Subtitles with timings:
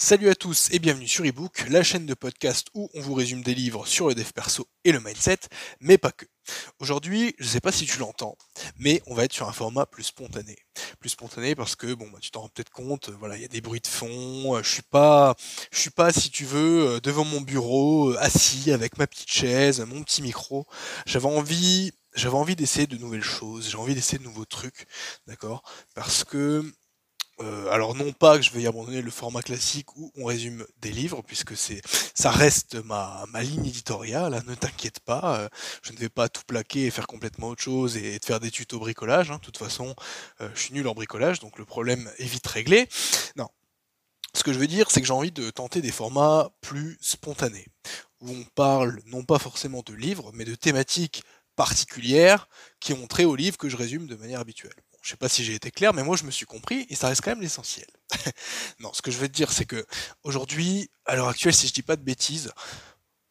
[0.00, 3.42] Salut à tous et bienvenue sur ebook, la chaîne de podcast où on vous résume
[3.42, 5.40] des livres sur le dev perso et le mindset,
[5.80, 6.24] mais pas que.
[6.78, 8.38] Aujourd'hui, je sais pas si tu l'entends,
[8.78, 10.56] mais on va être sur un format plus spontané.
[11.00, 13.48] Plus spontané parce que bon bah tu t'en rends peut-être compte, voilà, il y a
[13.48, 15.34] des bruits de fond, euh, je suis pas
[15.72, 19.32] je suis pas si tu veux euh, devant mon bureau euh, assis avec ma petite
[19.32, 20.64] chaise, mon petit micro.
[21.06, 24.86] J'avais envie j'avais envie d'essayer de nouvelles choses, j'ai envie d'essayer de nouveaux trucs,
[25.26, 25.64] d'accord?
[25.96, 26.64] Parce que
[27.40, 30.90] euh, alors non pas que je y abandonner le format classique où on résume des
[30.90, 31.80] livres, puisque c'est
[32.14, 35.48] ça reste ma, ma ligne éditoriale, hein, ne t'inquiète pas, euh,
[35.82, 38.80] je ne vais pas tout plaquer et faire complètement autre chose et, faire des tutos
[38.80, 39.36] bricolage, hein.
[39.36, 39.94] de toute façon
[40.40, 42.88] euh, je suis nul en bricolage, donc le problème est vite réglé.
[43.36, 43.48] Non.
[44.34, 47.66] Ce que je veux dire, c'est que j'ai envie de tenter des formats plus spontanés,
[48.20, 51.22] où on parle non pas forcément de livres, mais de thématiques
[51.56, 52.48] particulières
[52.80, 54.74] qui ont trait aux livres que je résume de manière habituelle.
[55.02, 57.08] Je sais pas si j'ai été clair, mais moi je me suis compris et ça
[57.08, 57.86] reste quand même l'essentiel.
[58.80, 59.86] non, ce que je veux dire, c'est que
[60.24, 62.52] aujourd'hui, à l'heure actuelle, si je dis pas de bêtises,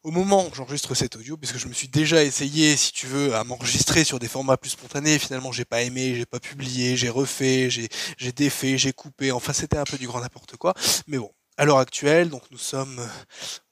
[0.02, 3.34] au moment où j'enregistre cet audio, puisque je me suis déjà essayé, si tu veux,
[3.34, 7.08] à m'enregistrer sur des formats plus spontanés, finalement j'ai pas aimé, j'ai pas publié, j'ai
[7.10, 10.74] refait, j'ai défait, j'ai coupé, enfin c'était un peu du grand n'importe quoi.
[11.08, 13.00] Mais bon, à l'heure actuelle, donc nous sommes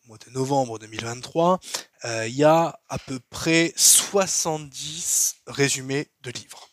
[0.05, 1.61] au mois de novembre 2023,
[2.05, 6.69] euh, il y a à peu près 70 résumés de livres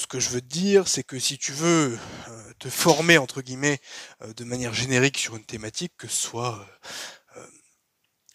[0.00, 1.98] ce que je veux te dire, c'est que si tu veux
[2.28, 3.78] euh, te former, entre guillemets,
[4.22, 6.66] euh, de manière générique sur une thématique, que ce soit...
[7.36, 7.46] Euh,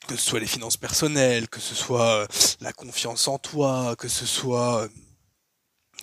[0.08, 2.27] que les finances personnelles, que ce soit
[2.61, 4.88] la confiance en toi, que ce soit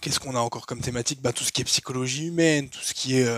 [0.00, 1.22] qu'est-ce qu'on a encore comme thématique?
[1.22, 3.30] Bah, Tout ce qui est psychologie humaine, tout ce qui est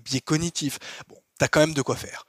[0.00, 0.78] biais cognitif.
[1.06, 2.24] Bon, t'as quand même de quoi faire.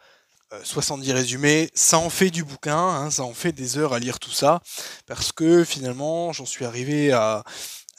[0.64, 4.20] 70 résumés, ça en fait du bouquin, hein, ça en fait des heures à lire
[4.20, 4.62] tout ça,
[5.06, 7.46] parce que finalement j'en suis arrivé à,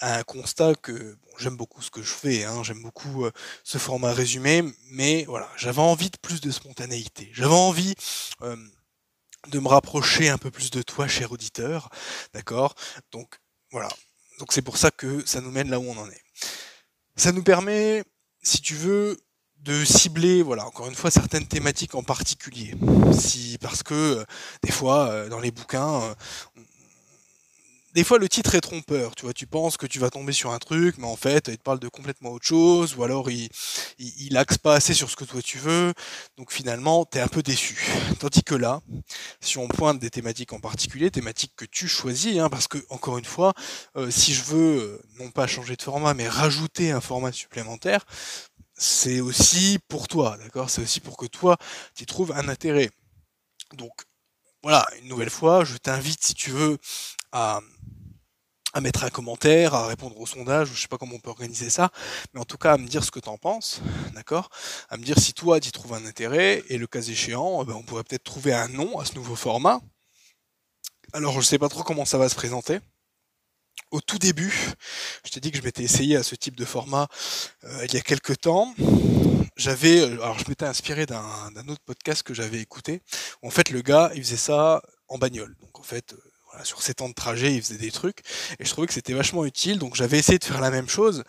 [0.01, 3.33] un constat que j'aime beaucoup ce que je fais, hein, j'aime beaucoup euh,
[3.65, 7.95] ce format résumé, mais voilà, j'avais envie de plus de spontanéité, j'avais envie
[8.43, 8.57] euh,
[9.49, 11.89] de me rapprocher un peu plus de toi, cher auditeur,
[12.35, 12.75] d'accord?
[13.13, 13.39] Donc
[13.71, 13.89] voilà,
[14.39, 16.23] donc c'est pour ça que ça nous mène là où on en est.
[17.17, 18.05] Ça nous permet,
[18.43, 19.17] si tu veux,
[19.61, 22.75] de cibler, voilà, encore une fois, certaines thématiques en particulier.
[23.19, 24.25] Si, parce que euh,
[24.63, 26.15] des fois, dans les bouquins,
[27.97, 30.51] des fois le titre est trompeur, tu vois, tu penses que tu vas tomber sur
[30.51, 33.49] un truc, mais en fait, il te parle de complètement autre chose, ou alors il,
[33.99, 35.95] il, pas assez sur ce que toi tu veux,
[36.37, 37.89] donc finalement, tu es un peu déçu.
[38.21, 38.83] Tandis que là,
[39.41, 43.17] si on pointe des thématiques en particulier, thématiques que tu choisis, hein, parce que, encore
[43.17, 43.55] une fois,
[43.97, 48.05] euh, si je veux, euh, non pas changer de format, mais rajouter un format supplémentaire,
[48.75, 50.69] c'est aussi pour toi, d'accord?
[50.69, 51.57] C'est aussi pour que toi,
[51.95, 52.91] tu trouves un intérêt.
[53.73, 53.93] Donc,
[54.63, 56.77] voilà, une nouvelle fois, je t'invite, si tu veux,
[57.37, 61.71] à, mettre un commentaire, à répondre au sondage, je sais pas comment on peut organiser
[61.71, 61.91] ça,
[62.33, 63.81] mais en tout cas à me dire ce que tu en penses,
[64.15, 64.51] d'accord?
[64.91, 67.75] À me dire si toi tu trouves un intérêt, et le cas échéant, eh ben,
[67.75, 69.81] on pourrait peut-être trouver un nom à ce nouveau format.
[71.13, 72.81] Alors je sais pas trop comment ça va se présenter.
[73.91, 74.53] Au tout début,
[75.25, 77.07] je t'ai dit que je m'étais essayé à ce type de format
[77.65, 78.75] euh, il y a quelques temps.
[79.57, 83.01] J'avais, alors je m'étais inspiré d'un autre podcast que j'avais écouté.
[83.43, 85.57] En fait, le gars, il faisait ça en bagnole.
[85.61, 86.15] Donc en fait,
[86.65, 88.21] sur ses temps de trajet, il faisait des trucs,
[88.59, 91.25] et je trouvais que c'était vachement utile, donc j'avais essayé de faire la même chose,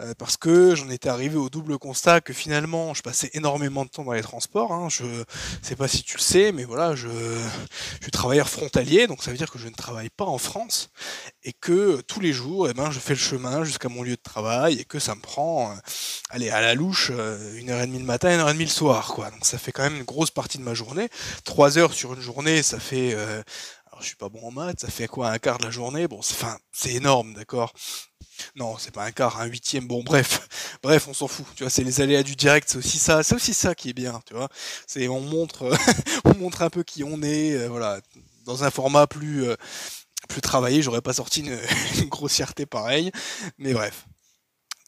[0.00, 3.90] euh, parce que j'en étais arrivé au double constat que finalement, je passais énormément de
[3.90, 5.04] temps dans les transports, hein, je
[5.62, 9.30] sais pas si tu le sais, mais voilà, je, je suis travailleur frontalier, donc ça
[9.30, 10.90] veut dire que je ne travaille pas en France,
[11.42, 14.22] et que tous les jours, eh ben, je fais le chemin jusqu'à mon lieu de
[14.22, 15.74] travail, et que ça me prend, euh,
[16.30, 18.64] allez, à la louche, euh, une heure et demie le matin, une heure et demie
[18.64, 21.08] le soir, donc ça fait quand même une grosse partie de ma journée,
[21.44, 23.16] trois heures sur une journée, ça fait
[24.00, 26.08] je suis pas bon en maths, ça fait quoi un quart de la journée?
[26.08, 27.72] Bon, c'est enfin, c'est énorme, d'accord?
[28.56, 29.86] Non, c'est pas un quart, un huitième.
[29.86, 30.48] Bon, bref,
[30.82, 31.46] bref, on s'en fout.
[31.56, 33.92] Tu vois, c'est les aléas du direct, c'est aussi ça, c'est aussi ça qui est
[33.92, 34.48] bien, tu vois.
[34.86, 35.70] C'est on montre,
[36.24, 38.00] on montre un peu qui on est, euh, voilà,
[38.44, 39.56] dans un format plus euh,
[40.28, 40.82] plus travaillé.
[40.82, 41.58] J'aurais pas sorti une,
[41.98, 43.12] une grossièreté pareille,
[43.58, 44.06] mais bref.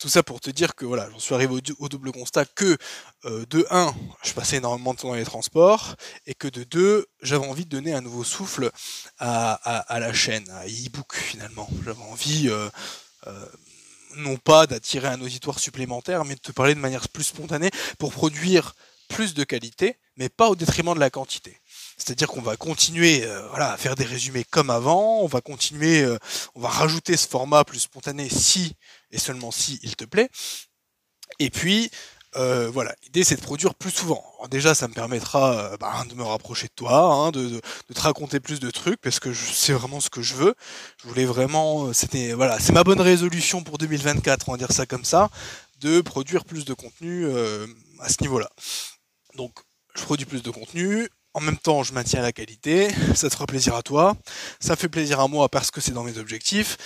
[0.02, 2.76] Tout ça pour te dire que voilà, j'en suis arrivé au, double constat que
[3.24, 5.94] euh, de 1, je passais énormément de temps dans les transports,
[6.26, 8.72] et que de 2, j'avais envie de donner un nouveau souffle
[9.20, 11.70] à, la chaîne, à e-book finalement.
[11.84, 12.68] J'avais envie, euh,
[13.28, 13.46] euh,
[14.16, 17.70] non pas d'attirer un auditoire supplémentaire, mais de te parler de manière plus spontanée
[18.00, 18.74] pour produire
[19.06, 21.60] plus de qualité, mais pas au détriment de la quantité.
[21.96, 26.04] C'est-à-dire qu'on va continuer voilà, à faire des résumés comme avant, on va continuer,
[26.56, 28.74] on va rajouter ce format plus spontané si
[29.12, 30.30] et seulement si il te plaît.
[31.38, 31.90] Et puis,
[32.36, 34.24] euh, voilà, l'idée c'est de produire plus souvent.
[34.50, 37.60] déjà, ça me permettra euh, bah, de me rapprocher de toi, hein, de,
[37.94, 40.54] te raconter plus de trucs, parce que c'est vraiment ce que je veux.
[41.02, 44.72] Je voulais vraiment, euh, c'était voilà, c'est ma bonne résolution pour 2024, on va dire
[44.72, 45.30] ça comme ça,
[45.80, 47.26] de produire plus de contenu
[48.00, 48.50] à ce niveau-là.
[49.36, 49.52] Donc,
[49.94, 53.46] je produis plus de contenu, en même temps, je maintiens la qualité, ça te fera
[53.46, 54.16] plaisir à toi,
[54.60, 56.76] ça fait plaisir à moi parce que c'est dans mes objectifs.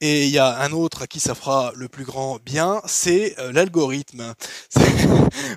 [0.00, 3.38] Et il y a un autre à qui ça fera le plus grand bien, c'est
[3.38, 4.34] euh, l'algorithme.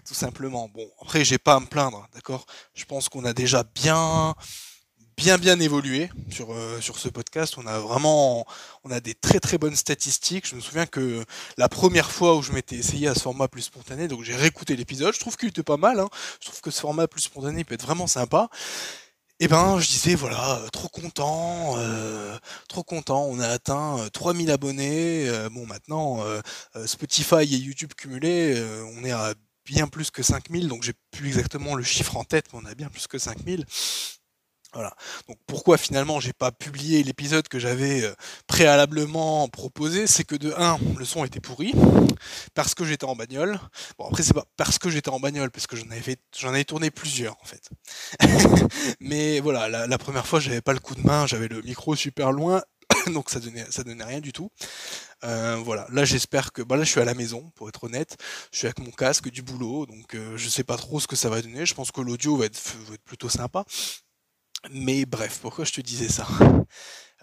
[0.08, 0.70] Tout simplement.
[0.70, 2.46] Bon, après, j'ai pas à me plaindre, d'accord?
[2.76, 4.36] Je pense qu'on a déjà bien
[5.18, 7.56] bien bien évolué sur euh, sur ce podcast.
[7.58, 8.46] On a vraiment
[8.84, 10.48] on a des très très bonnes statistiques.
[10.48, 11.24] Je me souviens que
[11.58, 14.76] la première fois où je m'étais essayé à ce format plus spontané, donc j'ai réécouté
[14.76, 16.00] l'épisode, je trouve qu'il était pas mal.
[16.00, 16.10] Hein.
[16.42, 18.50] Je trouve que ce format plus spontané peut être vraiment sympa.
[19.42, 22.38] Et eh ben, je disais, voilà, euh, trop content, euh,
[22.70, 25.30] trop content, on a atteint 3000 abonnés.
[25.52, 26.24] bon, maintenant,
[26.86, 28.56] Spotify et YouTube cumulés,
[28.96, 29.34] on est à
[29.66, 32.76] bien plus que 5000, donc j'ai plus exactement le chiffre en tête, mais on a
[32.76, 33.66] bien plus que 5000.
[34.76, 34.94] Voilà.
[35.30, 38.14] Donc pourquoi finalement j'ai pas publié l'épisode que j'avais euh,
[38.46, 41.74] préalablement proposé, c'est que de 1, le son était pourri,
[42.54, 43.58] parce que j'étais en bagnole.
[43.98, 46.66] Bon après c'est pas parce que j'étais en bagnole, parce que j'en avais j'en avais
[46.66, 47.70] tourné plusieurs en fait.
[49.00, 52.34] Mais voilà, la, première fois j'avais pas le coup de main, j'avais le micro super
[52.34, 52.62] loin,
[53.08, 54.52] donc ça donnait ça donnait rien du tout.
[55.24, 58.18] Euh, voilà, là j'espère que bah là je suis à la maison pour être honnête,
[58.52, 61.16] je suis avec mon casque du boulot, donc euh, je sais pas trop ce que
[61.16, 61.66] ça va donner.
[61.66, 63.64] Je pense que l'audio va va être plutôt sympa.
[64.72, 66.28] Mais bref, pourquoi je te disais ça?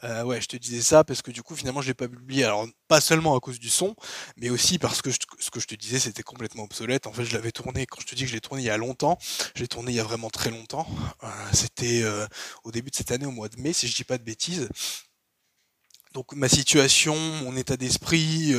[0.04, 2.44] Euh, ouais, je te disais ça parce que du coup, finalement, je l'ai pas publié.
[2.44, 3.94] Alors, pas seulement à cause du son,
[4.36, 7.06] mais aussi parce que ce que je te disais, c'était complètement obsolète.
[7.06, 8.70] En fait, je l'avais tourné, quand je te dis que je l'ai tourné il y
[8.70, 9.18] a longtemps,
[9.54, 10.88] je l'ai tourné il y a vraiment très longtemps.
[11.22, 12.26] Euh, c'était euh,
[12.64, 14.68] au début de cette année, au mois de mai, si je dis pas de bêtises.
[16.14, 18.54] Donc, ma situation, mon état d'esprit,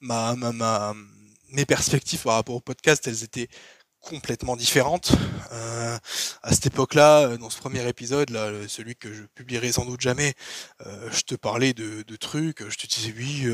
[0.00, 3.48] mes perspectives par rapport au podcast, elles étaient
[4.06, 5.12] complètement différente.
[5.52, 5.98] Euh,
[6.42, 8.30] à cette époque-là, euh, dans ce premier épisode,
[8.68, 10.34] celui que je publierai sans doute jamais,
[10.86, 13.46] euh, je te parlais de, trucs, je te disais oui,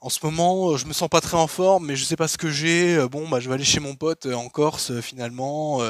[0.00, 2.38] en ce moment, je me sens pas très en forme, mais je sais pas ce
[2.38, 2.98] que j'ai.
[3.08, 5.80] bon, bah, je vais aller chez mon pote en Corse finalement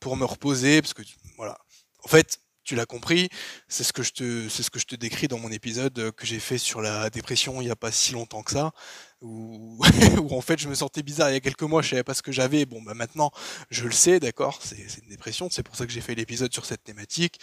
[0.00, 1.02] pour me reposer, parce que
[1.36, 1.58] voilà.
[2.04, 3.28] En fait, tu l'as compris,
[3.68, 6.26] c'est ce que je te, c'est ce que je te décris dans mon épisode que
[6.26, 8.72] j'ai fait sur la dépression il n'y a pas si longtemps que ça,
[9.24, 9.80] où,
[10.30, 12.22] en fait je me sentais bizarre il y a quelques mois, je savais pas ce
[12.22, 12.66] que j'avais.
[12.66, 13.32] Bon, bah maintenant
[13.70, 16.66] je le sais, d'accord, c'est, une dépression, c'est pour ça que j'ai fait l'épisode sur
[16.66, 17.40] cette thématique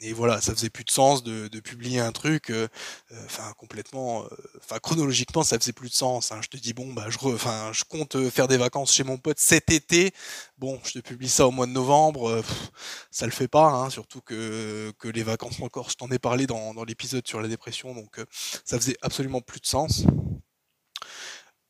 [0.00, 2.68] et voilà, ça faisait plus de sens de, publier un truc, euh,
[3.12, 4.28] euh, enfin complètement, euh,
[4.58, 6.32] enfin chronologiquement ça faisait plus de sens.
[6.32, 6.40] Hein.
[6.42, 10.12] Je te dis bon bah je, compte faire des vacances chez mon pote cet été.
[10.58, 12.42] Bon, je te publie ça au mois de novembre,
[13.10, 16.46] ça le fait pas, hein, surtout que que les vacances encore, je t'en ai parlé
[16.46, 18.20] dans l'épisode sur la dépression, donc
[18.64, 20.04] ça faisait absolument plus de sens.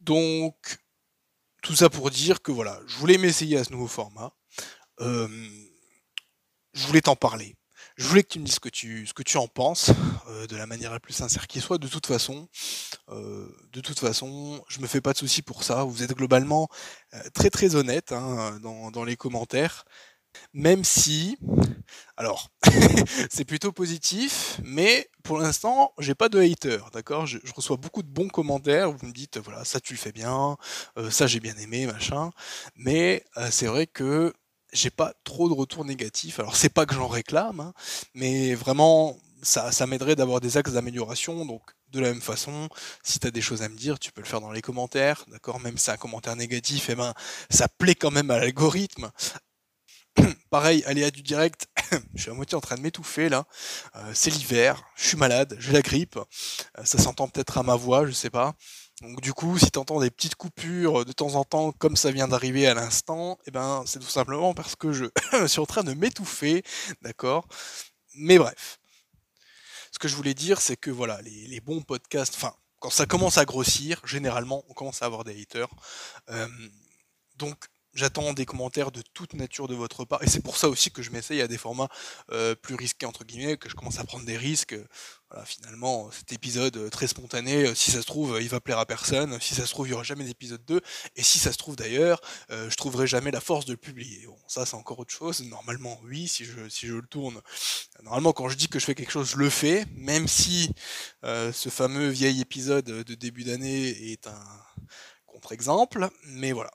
[0.07, 0.79] Donc
[1.63, 4.33] tout ça pour dire que voilà, je voulais m'essayer à ce nouveau format.
[4.99, 7.57] je voulais t'en parler
[7.97, 8.61] je voulais que tu me dises ce
[9.15, 9.91] que tu, en penses,
[10.29, 11.79] euh, de la manière la plus sincère qui soit.
[11.79, 12.49] De toute façon,
[13.09, 15.85] euh, de toute façon, je me fais pas de soucis pour ça.
[15.85, 16.69] Vous êtes globalement
[17.15, 19.85] euh, très très honnête hein, dans les commentaires,
[20.53, 21.39] même si,
[22.17, 22.51] alors,
[23.31, 27.27] c'est plutôt positif, mais pour l'instant, j'ai pas de haters, d'accord?
[27.27, 28.93] Je, reçois beaucoup de bons commentaires.
[28.93, 30.57] Vous me dites, voilà, ça tu le fais bien,
[31.11, 32.31] ça j'ai bien aimé, machin.
[32.77, 34.33] Mais c'est vrai que
[34.73, 36.39] j'ai pas trop de retours négatifs.
[36.41, 37.73] Alors c'est pas que j'en réclame, hein,
[38.15, 41.45] mais vraiment ça, ça m'aiderait d'avoir des axes d'amélioration.
[41.45, 41.63] Donc
[41.93, 42.69] de la même façon,
[43.03, 45.25] si tu as des choses à me dire, tu peux le faire dans les commentaires,
[45.29, 45.61] d'accord?
[45.61, 47.15] Même si c'est un commentaire négatif, eh ben
[47.51, 49.11] ça plaît quand même à l'algorithme.
[50.51, 51.67] Pareil, aléa du direct,
[52.15, 53.47] je suis à moitié en train de m'étouffer là.
[53.97, 56.17] Euh, c'est l'hiver, je suis malade, j'ai la grippe.
[56.17, 58.55] Euh, ça s'entend peut-être à ma voix, je sais pas.
[59.03, 62.11] Donc du coup, si tu entends des petites coupures de temps en temps, comme ça
[62.11, 65.07] vient d'arriver à l'instant, eh ben c'est tout simplement parce que je
[65.47, 66.63] suis en train de m'étouffer,
[67.03, 67.47] d'accord?
[68.15, 68.79] Mais bref.
[69.93, 73.39] Ce que je voulais dire, c'est que voilà, les, bons podcasts, enfin, quand ça commence
[73.39, 75.71] à grossir, généralement, on commence à avoir des haters.
[76.31, 76.47] Euh,
[77.37, 80.23] donc J'attends des commentaires de toute nature de votre part.
[80.23, 81.89] Et c'est pour ça aussi que je m'essaye à des formats
[82.31, 84.77] euh, plus risqués, entre guillemets, que je commence à prendre des risques.
[85.31, 88.79] Voilà, finalement, cet épisode euh, très spontané, euh, si ça se trouve, il va plaire
[88.79, 89.41] à personne.
[89.41, 90.83] Si ça se trouve, il n'y aura jamais d'épisode 2.
[91.17, 94.27] Et si ça se trouve d'ailleurs, je trouverai jamais la force de le publier.
[94.27, 95.41] Bon, ça, c'est encore autre chose.
[95.45, 97.41] Normalement, oui, si je, si je le tourne.
[98.03, 99.87] Normalement, quand je dis que je fais quelque chose, je le fais.
[99.95, 100.71] Même si
[101.23, 104.45] ce fameux vieil épisode de début d'année est un
[105.25, 106.11] contre-exemple.
[106.25, 106.71] Mais voilà.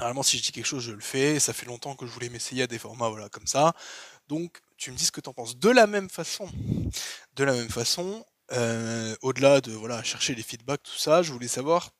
[0.00, 1.38] Normalement, si je dis quelque chose, je le fais.
[1.38, 3.74] Ça fait longtemps que je voulais m'essayer à des formats voilà, comme ça.
[4.28, 5.58] Donc, tu me dis ce que tu en penses.
[5.58, 6.48] De la même façon,
[7.36, 11.48] de la même façon, euh, au-delà de voilà chercher les feedbacks, tout ça, je voulais
[11.48, 11.90] savoir,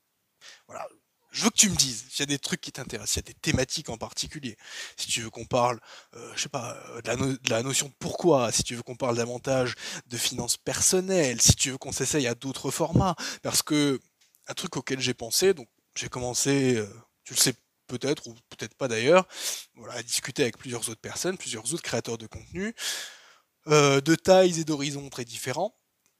[0.67, 0.87] voilà,
[1.29, 3.29] je veux que tu me dises s'il y a des trucs qui t'intéressent, s'il y
[3.29, 4.57] a des thématiques en particulier.
[4.97, 5.79] Si tu veux qu'on parle,
[6.15, 9.15] euh, je sais pas, euh, de la, notion de pourquoi, si tu veux qu'on parle
[9.15, 9.75] davantage
[10.07, 13.99] de finances personnelles, si tu veux qu'on s'essaye à d'autres formats, parce que
[14.47, 16.83] un truc auquel j'ai pensé, donc j'ai commencé,
[17.23, 17.53] tu le sais
[17.91, 19.27] peut-être ou peut-être pas d'ailleurs,
[19.75, 22.73] voilà, discuter avec plusieurs autres personnes, plusieurs autres créateurs de contenu,
[23.67, 25.75] euh, de tailles et d'horizons très différents.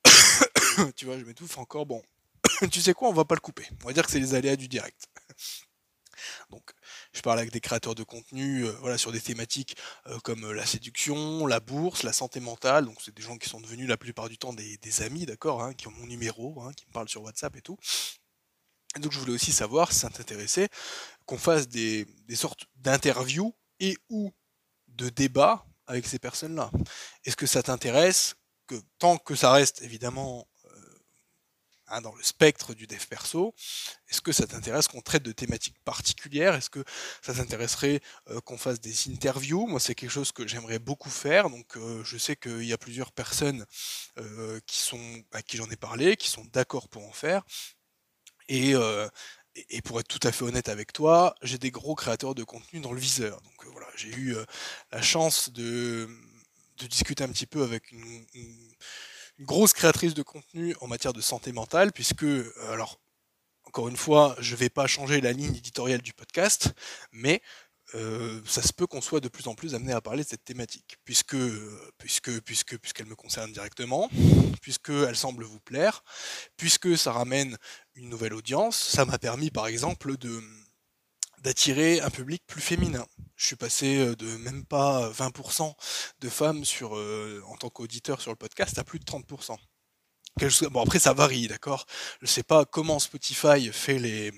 [0.96, 1.86] tu vois, je m'étouffe encore.
[1.86, 2.04] Bon,
[2.72, 3.68] tu sais quoi, on va pas le couper.
[3.84, 5.08] On va dire que c'est les aléas du direct.
[6.52, 6.72] Donc,
[7.14, 9.76] je parle avec des créateurs de contenu, euh, voilà, sur des thématiques
[10.08, 12.86] euh, comme la séduction, la bourse, la santé mentale.
[12.86, 15.74] Donc, c'est des gens qui sont devenus la plupart du temps des, amis, d'accord, hein,
[15.74, 17.78] qui ont mon numéro, hein, qui me parlent sur WhatsApp et tout.
[18.98, 20.70] donc, je voulais aussi savoir si ça t'intéressait
[21.32, 24.32] qu'on fasse des, sortes d'interviews et ou
[24.88, 26.72] de débats avec ces personnes-là.
[27.26, 28.36] Est-ce que ça t'intéresse
[28.68, 30.48] que tant que ça reste évidemment
[31.92, 33.54] Hein, dans le spectre du dev perso.
[34.08, 36.56] Est-ce que ça t'intéresse qu'on traite de thématiques particulières?
[36.56, 36.86] Est-ce que
[37.22, 39.68] ça t'intéresserait euh, qu'on fasse des interviews?
[39.68, 41.50] Moi, c'est quelque chose que j'aimerais beaucoup faire.
[41.50, 43.66] Donc, euh, je sais qu'il y a plusieurs personnes
[44.20, 47.44] euh, qui sont, à qui j'en ai parlé, qui sont d'accord pour en faire.
[48.48, 48.74] Et,
[49.56, 52.80] et, pour être tout à fait honnête avec toi, j'ai des gros créateurs de contenu
[52.80, 53.42] dans le viseur.
[53.42, 54.36] Donc voilà, j'ai eu
[54.92, 56.10] la chance de,
[56.78, 58.26] de, discuter un petit peu avec une
[59.46, 63.00] grosse créatrice de contenu en matière de santé mentale, puisque, euh, alors,
[63.66, 66.74] encore une fois, je ne vais pas changer la ligne éditoriale du podcast,
[67.12, 67.42] mais
[67.96, 70.44] euh, ça se peut qu'on soit de plus en plus amené à parler de cette
[70.44, 71.36] thématique, puisque,
[71.98, 74.10] puisque, puisque, puisqu'elle me concerne directement,
[74.62, 76.04] puisqu'elle semble vous plaire,
[76.58, 77.58] puisque ça ramène
[77.96, 78.78] une nouvelle audience.
[78.78, 80.42] Ça m'a permis, par exemple, de
[81.42, 83.04] d'attirer un public plus féminin.
[83.36, 85.74] Je suis passé euh, de même pas 20%
[86.20, 89.58] de femmes sur, euh, en tant qu'auditeur sur le podcast à plus de 30%.
[90.70, 91.88] Bon après ça varie, d'accord?
[92.22, 94.32] Je sais pas comment Spotify fait les,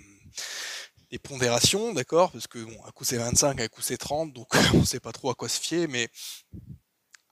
[1.14, 4.48] les pondérations, d'accord Parce que bon, un coup c'est 25, un coup c'est 30, donc
[4.74, 6.10] on sait pas trop à quoi se fier, mais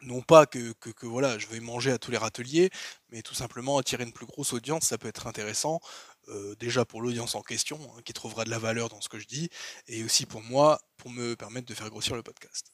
[0.01, 2.69] non pas que, que, voilà, je vais manger à tous les râteliers,
[3.09, 5.79] mais tout simplement attirer une plus grosse audience, ça peut être intéressant.
[6.27, 9.17] Euh, déjà pour l'audience en question, hein, qui trouvera de la valeur dans ce que
[9.17, 9.50] je dis,
[9.88, 12.71] et aussi pour moi, pour me permettre de faire grossir le podcast.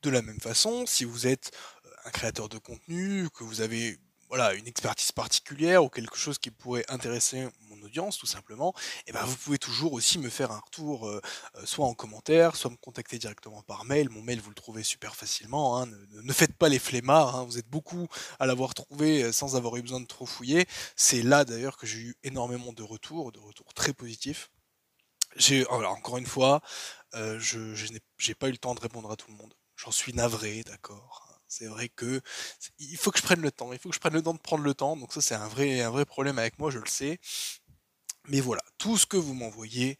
[0.00, 1.50] De la même façon, si vous êtes
[1.84, 6.38] euh, un créateur de contenu, que vous avez voilà, une expertise particulière ou quelque chose
[6.38, 8.74] qui pourrait intéresser mon audience tout simplement,
[9.06, 11.20] et eh ben vous pouvez toujours aussi me faire un retour euh,
[11.56, 14.08] euh, soit en commentaire, soit me contacter directement par mail.
[14.10, 15.80] Mon mail vous le trouvez super facilement.
[15.80, 15.86] Hein.
[16.10, 17.44] Ne, faites pas les flemmards, hein.
[17.44, 20.66] vous êtes beaucoup à l'avoir trouvé euh, sans avoir eu besoin de trop fouiller.
[20.96, 24.50] C'est là d'ailleurs que j'ai eu énormément de retours, de retours très positifs.
[25.36, 26.62] J'ai encore une fois,
[27.12, 29.52] je n'ai pas eu le temps de répondre à tout le monde.
[29.76, 31.25] J'en suis navré, d'accord.
[31.48, 32.20] C'est vrai que
[32.78, 34.38] il faut que je prenne le temps, il faut que je prenne le temps de
[34.38, 34.96] prendre le temps.
[34.96, 37.18] Donc ça c'est un vrai, un vrai problème avec moi, je le sais.
[38.28, 39.98] Mais voilà, tout ce que vous m'envoyez,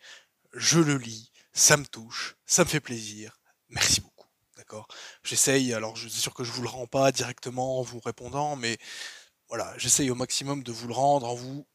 [0.52, 3.38] je le lis, ça me touche, ça me fait plaisir.
[3.68, 4.26] Merci beaucoup.
[4.56, 4.88] D'accord?
[5.22, 8.56] J'essaye, alors je suis sûr que je vous le rends pas directement en vous répondant,
[8.56, 8.78] mais
[9.48, 11.66] voilà, j'essaye au maximum de vous le rendre en vous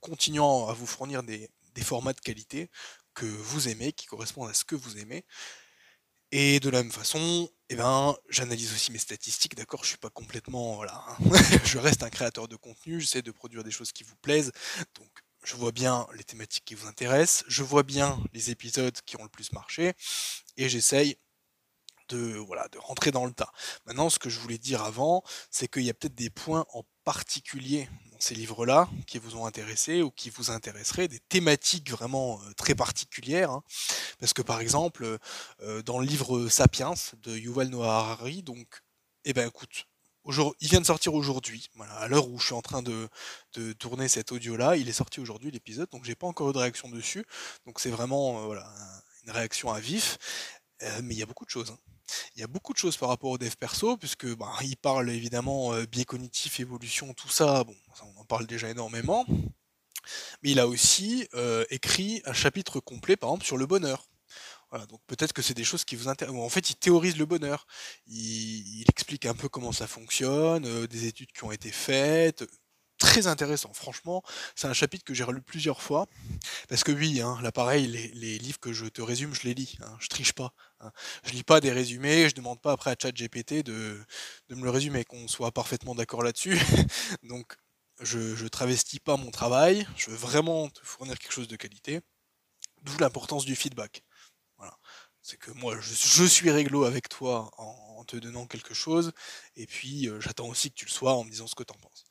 [0.00, 2.70] continuant à vous fournir des, des formats de qualité
[3.14, 5.24] que vous aimez, qui correspondent à ce que vous aimez.
[6.32, 10.10] Et de la même façon, eh ben, j'analyse aussi mes statistiques, d'accord Je suis pas
[10.10, 11.16] complètement, voilà, hein.
[11.64, 14.52] je reste un créateur de contenu, j'essaie de produire des choses qui vous plaisent,
[14.94, 15.08] donc
[15.44, 19.22] je vois bien les thématiques qui vous intéressent, je vois bien les épisodes qui ont
[19.22, 19.94] le plus marché,
[20.56, 21.16] et j'essaye
[22.08, 23.52] de, voilà, de rentrer dans le tas.
[23.86, 26.84] Maintenant, ce que je voulais dire avant, c'est qu'il y a peut-être des points en
[27.04, 32.40] particulier dans ces livres-là qui vous ont intéressé ou qui vous intéresseraient, des thématiques vraiment
[32.42, 33.50] euh, très particulières.
[33.50, 33.62] Hein.
[34.18, 35.18] Parce que par exemple,
[35.62, 38.82] euh, dans le livre Sapiens de Yuval Noah Harari, donc,
[39.24, 39.86] eh ben écoute,
[40.26, 41.68] il vient de sortir aujourd'hui,
[41.98, 43.08] à l'heure où je suis en train de,
[43.78, 46.88] tourner cet audio-là, il est sorti aujourd'hui l'épisode, donc j'ai pas encore eu de réaction
[46.88, 47.26] dessus,
[47.66, 48.66] donc c'est vraiment euh, voilà,
[49.24, 50.18] une réaction à vif,
[51.02, 51.70] mais il y a beaucoup de choses.
[51.70, 51.93] Hein.
[52.36, 55.10] Il y a beaucoup de choses par rapport au dev perso, puisque bah, il parle
[55.10, 59.24] évidemment euh, biais cognitif, évolution, tout ça, bon, on en parle déjà énormément.
[60.42, 64.06] Mais il a aussi euh, écrit un chapitre complet, par exemple, sur le bonheur.
[64.70, 66.40] Voilà, donc peut-être que c'est des choses qui vous intéressent.
[66.40, 67.66] En fait, il théorise le bonheur.
[68.08, 72.44] Il, explique un peu comment ça fonctionne, euh, des études qui ont été faites,
[73.04, 73.72] très intéressant.
[73.74, 74.22] Franchement,
[74.56, 76.06] c'est un chapitre que j'ai relu plusieurs fois.
[76.68, 79.76] Parce que oui, hein, là pareil, les, livres que je te résume, je les lis.
[79.82, 80.54] Hein, je triche pas.
[80.80, 80.90] Hein.
[81.24, 84.00] Je lis pas des résumés, je demande pas après à ChatGPT de,
[84.48, 86.58] de me le résumer, qu'on soit parfaitement d'accord là-dessus.
[87.22, 87.56] Donc,
[88.00, 89.86] je, je travestis pas mon travail.
[89.96, 92.00] Je veux vraiment te fournir quelque chose de qualité.
[92.82, 94.02] D'où l'importance du feedback.
[94.58, 94.76] Voilà.
[95.26, 99.12] C'est que moi, je, suis réglo avec toi en, te donnant quelque chose,
[99.56, 101.72] et puis euh, j'attends aussi que tu le sois en me disant ce que tu
[101.72, 102.04] en penses.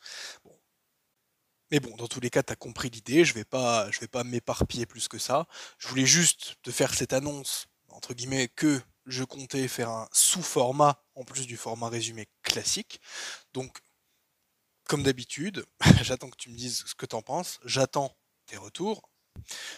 [1.73, 4.85] Mais bon, dans tous les cas, tu as compris l'idée, je vais vais pas m'éparpiller
[4.85, 5.47] plus que ça.
[5.79, 11.03] Je voulais juste te faire cette annonce, entre guillemets, que je comptais faire un sous-format,
[11.15, 13.01] en plus du format résumé classique.
[13.55, 13.79] Donc,
[14.83, 15.65] comme d'habitude,
[16.03, 18.15] j'attends que tu me dises ce que tu en penses, j'attends
[18.45, 19.09] tes retours,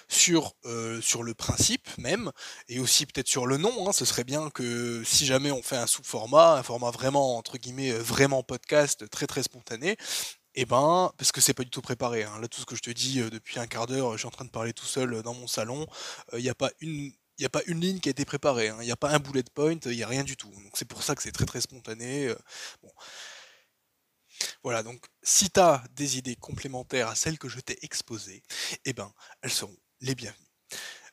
[0.10, 2.34] sur, euh, sur le principe même,
[2.68, 3.88] et aussi peut-être sur le nom.
[3.88, 3.94] Hein.
[3.94, 7.94] ce serait bien que si jamais on fait un sous-format, un format vraiment, entre guillemets,
[7.94, 9.96] vraiment podcast, très très spontané,
[10.56, 12.24] eh ben, parce que c'est pas du tout préparé.
[12.24, 12.40] Hein.
[12.40, 14.32] Là, tout ce que je te dis euh, depuis un quart d'heure, je suis en
[14.32, 15.86] train de parler tout seul dans mon salon.
[16.34, 18.78] Il n'y a pas une ligne qui a été préparée, hein.
[18.82, 20.50] il n'y a pas un bullet point, il n'y a rien du tout.
[20.50, 22.34] Donc c'est pour ça que c'est très très spontané.
[24.64, 28.44] Voilà, donc si tu as des idées complémentaires à celles que je t'ai exposées,
[28.86, 30.40] eh ben, elles seront les bienvenues.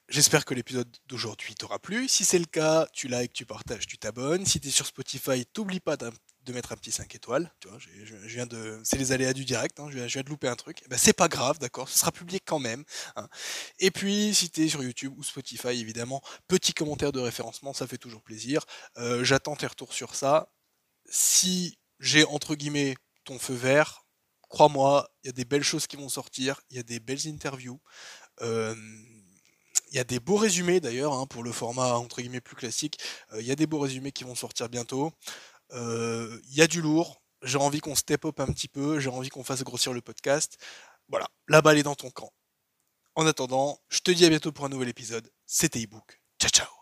[0.09, 2.09] J'espère que l'épisode d'aujourd'hui t'aura plu.
[2.09, 4.45] Si c'est le cas, tu likes, tu partages, tu t'abonnes.
[4.45, 5.97] Si tu es sur Spotify, t'oublie pas
[6.45, 7.53] de mettre un petit 5 étoiles.
[7.61, 9.79] Tu vois, je, viens de, c'est les aléas du direct.
[9.81, 10.83] Hein, je, viens, de louper un truc.
[10.85, 11.89] Eh ben, c'est pas grave, d'accord.
[11.89, 12.85] Ce sera publié quand même.
[13.17, 13.29] Hein.
[13.79, 17.87] Et puis, si tu es sur YouTube ou Spotify, évidemment, petit commentaire de référencement, ça
[17.87, 18.65] fait toujours plaisir.
[18.99, 20.53] Euh, j'attends tes retours sur ça.
[21.09, 24.05] Si j'ai entre guillemets ton feu vert,
[24.49, 27.27] crois-moi, il y a des belles choses qui vont sortir, il y a des belles
[27.29, 27.81] interviews.
[28.41, 32.99] il y a des beaux résumés d'ailleurs hein, pour le format entre guillemets plus classique.
[33.39, 35.13] Il y a des beaux résumés qui vont sortir bientôt.
[35.73, 37.23] Il y a du lourd.
[37.43, 39.01] J'ai envie qu'on step up un petit peu.
[39.01, 40.59] J'ai envie qu'on fasse grossir le podcast.
[41.09, 42.33] Voilà, la balle est dans ton camp.
[43.15, 45.31] En attendant, je te dis à bientôt pour un nouvel épisode.
[45.45, 46.21] C'était ebook.
[46.41, 46.82] Ciao ciao